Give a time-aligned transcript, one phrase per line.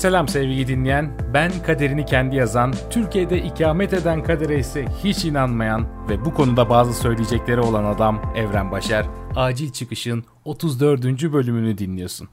[0.00, 1.12] Selam sevgili dinleyen.
[1.34, 6.94] Ben kaderini kendi yazan, Türkiye'de ikamet eden kadere ise hiç inanmayan ve bu konuda bazı
[6.94, 9.06] söyleyecekleri olan adam Evren Başar.
[9.36, 11.04] Acil Çıkış'ın 34.
[11.32, 12.28] bölümünü dinliyorsun.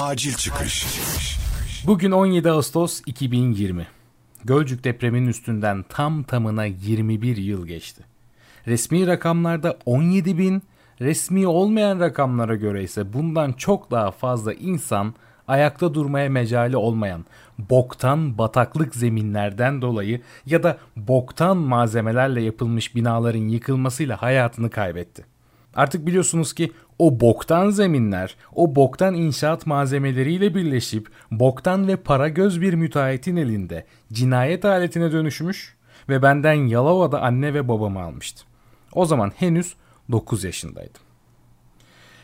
[0.00, 0.86] Acil Çıkış.
[1.86, 3.86] Bugün 17 Ağustos 2020.
[4.44, 8.04] Gölcük depreminin üstünden tam tamına 21 yıl geçti.
[8.66, 10.62] Resmi rakamlarda 17 bin,
[11.00, 15.14] resmi olmayan rakamlara göre ise bundan çok daha fazla insan
[15.48, 17.24] ayakta durmaya mecali olmayan
[17.58, 25.24] boktan bataklık zeminlerden dolayı ya da boktan malzemelerle yapılmış binaların yıkılmasıyla hayatını kaybetti.
[25.74, 32.60] Artık biliyorsunuz ki o boktan zeminler, o boktan inşaat malzemeleriyle birleşip boktan ve para göz
[32.60, 35.76] bir müteahhitin elinde cinayet aletine dönüşmüş
[36.08, 38.44] ve benden Yalova'da anne ve babamı almıştı.
[38.92, 39.74] O zaman henüz
[40.10, 41.02] 9 yaşındaydım.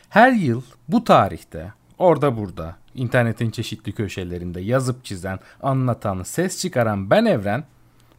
[0.09, 7.25] Her yıl bu tarihte orada burada internetin çeşitli köşelerinde yazıp çizen, anlatan, ses çıkaran ben
[7.25, 7.63] Evren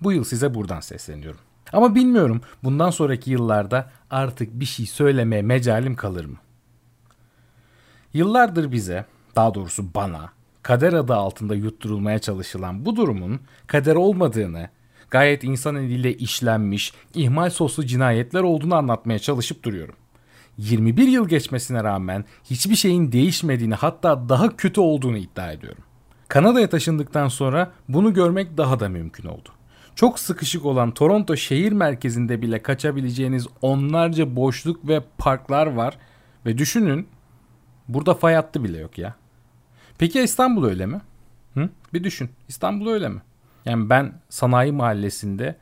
[0.03, 1.41] bu yıl size buradan sesleniyorum.
[1.72, 6.37] Ama bilmiyorum bundan sonraki yıllarda artık bir şey söylemeye mecalim kalır mı?
[8.12, 9.05] Yıllardır bize,
[9.37, 14.69] daha doğrusu bana, kader adı altında yutturulmaya çalışılan bu durumun kader olmadığını,
[15.11, 19.94] gayet insan eliyle işlenmiş, ihmal soslu cinayetler olduğunu anlatmaya çalışıp duruyorum.
[20.59, 25.84] 21 yıl geçmesine rağmen hiçbir şeyin değişmediğini hatta daha kötü olduğunu iddia ediyorum.
[26.29, 29.48] Kanada'ya taşındıktan sonra bunu görmek daha da mümkün oldu.
[29.95, 35.98] Çok sıkışık olan Toronto şehir merkezinde bile kaçabileceğiniz onlarca boşluk ve parklar var
[36.47, 37.09] ve düşünün
[37.89, 39.15] burada fay hattı bile yok ya.
[39.98, 41.01] Peki İstanbul öyle mi?
[41.55, 41.69] Hı?
[41.93, 42.31] Bir düşün.
[42.48, 43.23] İstanbul öyle mi?
[43.65, 45.56] Yani ben sanayi mahallesinde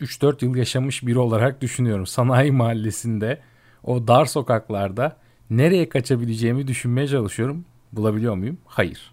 [0.00, 2.06] 3-4 yıl yaşamış biri olarak düşünüyorum.
[2.06, 3.40] Sanayi mahallesinde
[3.84, 5.16] o dar sokaklarda
[5.50, 7.64] nereye kaçabileceğimi düşünmeye çalışıyorum.
[7.92, 8.58] Bulabiliyor muyum?
[8.66, 9.12] Hayır.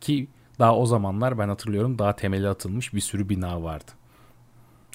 [0.00, 3.90] Ki daha o zamanlar ben hatırlıyorum daha temeli atılmış bir sürü bina vardı.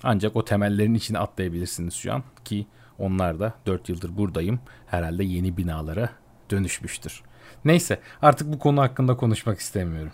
[0.04, 2.66] Ancak o temellerin içine atlayabilirsiniz şu an ki
[3.00, 4.60] onlar da 4 yıldır buradayım.
[4.88, 6.10] Herhalde yeni binalara
[6.52, 7.22] dönüşmüştür.
[7.66, 10.12] Neyse artık bu konu hakkında konuşmak istemiyorum.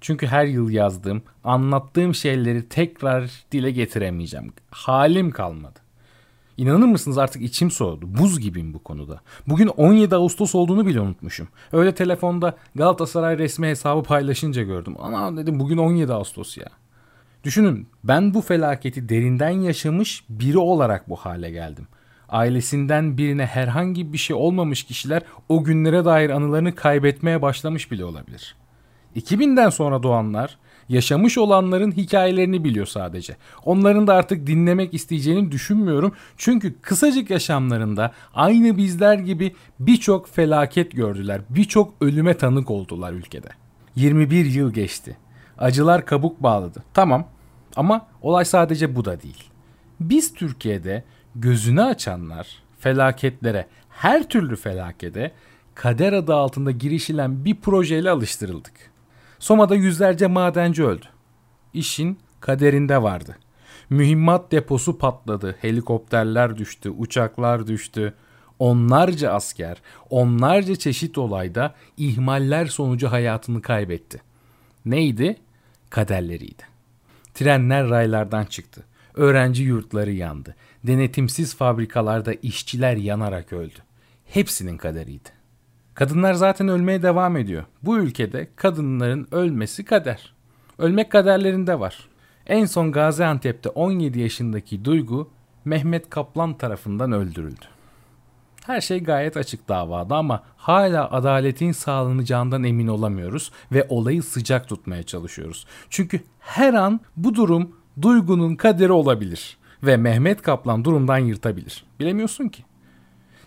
[0.00, 4.52] Çünkü her yıl yazdığım, anlattığım şeyleri tekrar dile getiremeyeceğim.
[4.70, 5.78] Halim kalmadı.
[6.60, 8.18] İnanır mısınız artık içim soğudu.
[8.18, 9.20] Buz gibiyim bu konuda.
[9.46, 11.48] Bugün 17 Ağustos olduğunu bile unutmuşum.
[11.72, 14.94] Öyle telefonda Galatasaray resmi hesabı paylaşınca gördüm.
[14.98, 16.66] Ana dedim bugün 17 Ağustos ya.
[17.44, 21.86] Düşünün ben bu felaketi derinden yaşamış biri olarak bu hale geldim.
[22.28, 28.56] Ailesinden birine herhangi bir şey olmamış kişiler o günlere dair anılarını kaybetmeye başlamış bile olabilir.
[29.16, 33.36] 2000'den sonra doğanlar yaşamış olanların hikayelerini biliyor sadece.
[33.64, 36.12] Onların da artık dinlemek isteyeceğini düşünmüyorum.
[36.36, 41.40] Çünkü kısacık yaşamlarında aynı bizler gibi birçok felaket gördüler.
[41.50, 43.48] Birçok ölüme tanık oldular ülkede.
[43.96, 45.16] 21 yıl geçti.
[45.58, 46.82] Acılar kabuk bağladı.
[46.94, 47.26] Tamam
[47.76, 49.44] ama olay sadece bu da değil.
[50.00, 51.04] Biz Türkiye'de
[51.34, 52.48] gözünü açanlar
[52.78, 55.32] felaketlere, her türlü felakete
[55.74, 58.90] kader adı altında girişilen bir projeyle alıştırıldık.
[59.40, 61.06] Soma'da yüzlerce madenci öldü.
[61.74, 63.38] İşin kaderinde vardı.
[63.90, 68.14] Mühimmat deposu patladı, helikopterler düştü, uçaklar düştü.
[68.58, 74.22] Onlarca asker, onlarca çeşit olayda ihmaller sonucu hayatını kaybetti.
[74.84, 75.36] Neydi?
[75.90, 76.62] Kaderleriydi.
[77.34, 78.84] Trenler raylardan çıktı.
[79.14, 80.56] Öğrenci yurtları yandı.
[80.86, 83.78] Denetimsiz fabrikalarda işçiler yanarak öldü.
[84.24, 85.39] Hepsinin kaderiydi.
[86.00, 87.64] Kadınlar zaten ölmeye devam ediyor.
[87.82, 90.32] Bu ülkede kadınların ölmesi kader.
[90.78, 92.08] Ölmek kaderlerinde var.
[92.46, 95.30] En son Gaziantep'te 17 yaşındaki Duygu
[95.64, 97.64] Mehmet Kaplan tarafından öldürüldü.
[98.66, 105.02] Her şey gayet açık davada ama hala adaletin sağlanacağından emin olamıyoruz ve olayı sıcak tutmaya
[105.02, 105.66] çalışıyoruz.
[105.90, 111.84] Çünkü her an bu durum Duygu'nun kaderi olabilir ve Mehmet Kaplan durumdan yırtabilir.
[112.00, 112.64] Bilemiyorsun ki.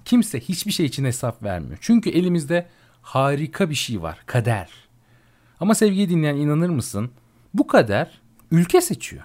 [0.06, 1.78] Kimse hiçbir şey için hesap vermiyor.
[1.82, 2.68] Çünkü elimizde
[3.02, 4.20] harika bir şey var.
[4.26, 4.70] Kader.
[5.60, 7.12] Ama sevgili dinleyen inanır mısın?
[7.54, 8.22] Bu kader
[8.52, 9.24] ülke seçiyor.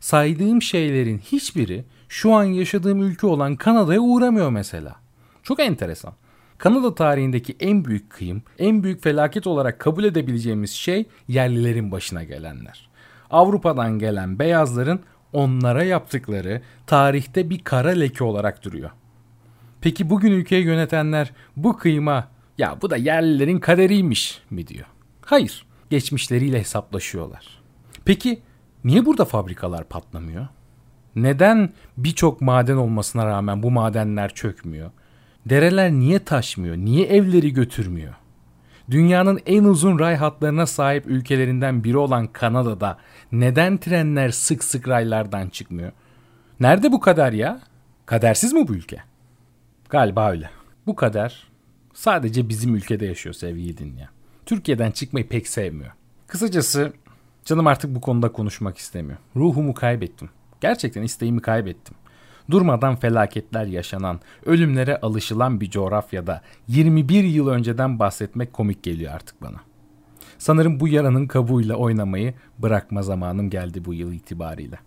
[0.00, 4.96] Saydığım şeylerin hiçbiri şu an yaşadığım ülke olan Kanada'ya uğramıyor mesela.
[5.42, 6.14] Çok enteresan.
[6.58, 12.88] Kanada tarihindeki en büyük kıyım, en büyük felaket olarak kabul edebileceğimiz şey yerlilerin başına gelenler.
[13.30, 15.00] Avrupa'dan gelen beyazların
[15.32, 18.90] onlara yaptıkları tarihte bir kara leke olarak duruyor.
[19.84, 22.28] Peki bugün ülkeyi yönetenler bu kıyma
[22.58, 24.86] ya bu da yerlilerin kaderiymiş mi diyor?
[25.20, 27.62] Hayır, geçmişleriyle hesaplaşıyorlar.
[28.04, 28.42] Peki
[28.84, 30.46] niye burada fabrikalar patlamıyor?
[31.16, 34.90] Neden birçok maden olmasına rağmen bu madenler çökmüyor?
[35.46, 36.76] Dereler niye taşmıyor?
[36.76, 38.14] Niye evleri götürmüyor?
[38.90, 42.98] Dünyanın en uzun ray hatlarına sahip ülkelerinden biri olan Kanada'da
[43.32, 45.92] neden trenler sık sık raylardan çıkmıyor?
[46.60, 47.60] Nerede bu kader ya?
[48.06, 49.13] Kadersiz mi bu ülke?
[49.94, 50.50] Galiba öyle.
[50.86, 51.48] Bu kader
[51.92, 54.08] sadece bizim ülkede yaşıyor sevgili dinleyen.
[54.46, 55.92] Türkiye'den çıkmayı pek sevmiyor.
[56.26, 56.92] Kısacası
[57.44, 59.18] canım artık bu konuda konuşmak istemiyor.
[59.36, 60.30] Ruhumu kaybettim.
[60.60, 61.94] Gerçekten isteğimi kaybettim.
[62.50, 69.60] Durmadan felaketler yaşanan, ölümlere alışılan bir coğrafyada 21 yıl önceden bahsetmek komik geliyor artık bana.
[70.38, 74.78] Sanırım bu yaranın kabuğuyla oynamayı bırakma zamanım geldi bu yıl itibariyle.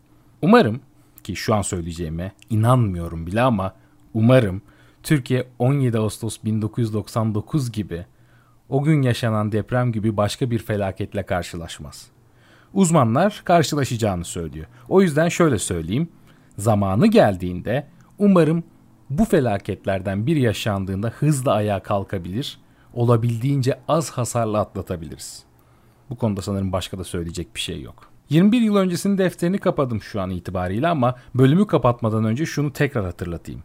[0.42, 0.82] Umarım
[1.24, 3.74] ki şu an söyleyeceğime inanmıyorum bile ama
[4.14, 4.62] umarım
[5.08, 8.06] Türkiye 17 Ağustos 1999 gibi
[8.70, 12.08] o gün yaşanan deprem gibi başka bir felaketle karşılaşmaz.
[12.74, 14.66] Uzmanlar karşılaşacağını söylüyor.
[14.90, 16.10] O yüzden şöyle söyleyeyim.
[16.58, 17.88] Zamanı geldiğinde
[18.18, 18.64] umarım
[19.10, 22.60] bu felaketlerden bir yaşandığında hızla ayağa kalkabilir,
[22.94, 25.44] olabildiğince az hasarla atlatabiliriz.
[26.10, 28.12] Bu konuda sanırım başka da söyleyecek bir şey yok.
[28.30, 33.64] 21 yıl öncesinin defterini kapadım şu an itibariyle ama bölümü kapatmadan önce şunu tekrar hatırlatayım.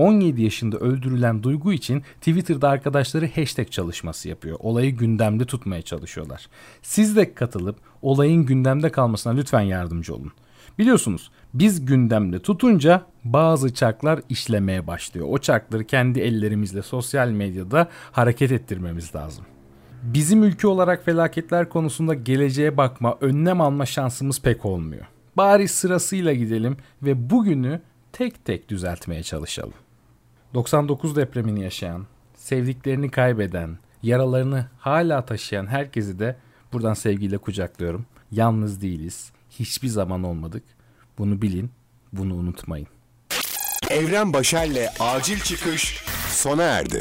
[0.00, 4.56] 17 yaşında öldürülen Duygu için Twitter'da arkadaşları hashtag çalışması yapıyor.
[4.60, 6.46] Olayı gündemde tutmaya çalışıyorlar.
[6.82, 10.32] Siz de katılıp olayın gündemde kalmasına lütfen yardımcı olun.
[10.78, 15.26] Biliyorsunuz biz gündemde tutunca bazı çarklar işlemeye başlıyor.
[15.30, 19.44] O çarkları kendi ellerimizle sosyal medyada hareket ettirmemiz lazım.
[20.02, 25.04] Bizim ülke olarak felaketler konusunda geleceğe bakma, önlem alma şansımız pek olmuyor.
[25.36, 27.80] Bari sırasıyla gidelim ve bugünü
[28.12, 29.74] tek tek düzeltmeye çalışalım.
[30.54, 36.36] 99 depremini yaşayan, sevdiklerini kaybeden, yaralarını hala taşıyan herkesi de
[36.72, 38.06] buradan sevgiyle kucaklıyorum.
[38.32, 39.32] Yalnız değiliz.
[39.50, 40.62] Hiçbir zaman olmadık.
[41.18, 41.70] Bunu bilin,
[42.12, 42.88] bunu unutmayın.
[43.90, 47.00] Evren Başer'le Acil Çıkış sona erdi.